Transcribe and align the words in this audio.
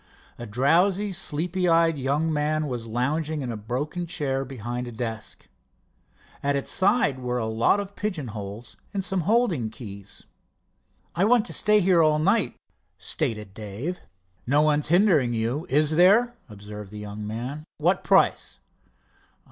A 0.39 0.47
drowsy, 0.47 1.11
sleepy 1.11 1.69
eyed 1.69 1.95
young 1.95 2.33
man 2.33 2.65
was 2.65 2.87
lounging 2.87 3.43
in 3.43 3.51
a 3.51 3.55
broken 3.55 4.07
chair 4.07 4.43
behind 4.43 4.87
a 4.87 4.91
desk. 4.91 5.47
At 6.41 6.55
its 6.55 6.71
side 6.71 7.19
were 7.19 7.37
a 7.37 7.45
lot 7.45 7.79
of 7.79 7.95
pigeon 7.95 8.29
holes, 8.29 8.77
and 8.95 9.05
some 9.05 9.21
holding 9.29 9.69
keys. 9.69 10.25
"I 11.13 11.23
want 11.25 11.45
to 11.45 11.53
stay 11.53 11.81
here 11.81 12.01
all 12.01 12.17
night," 12.17 12.55
stated 12.97 13.53
Dave. 13.53 13.99
"No 14.47 14.63
one's 14.63 14.87
hindering 14.87 15.35
you, 15.35 15.67
is 15.69 15.91
there?" 15.95 16.35
observed 16.49 16.89
the 16.91 16.97
young 16.97 17.27
man. 17.27 17.63
"What 17.77 18.03
price?" 18.03 18.57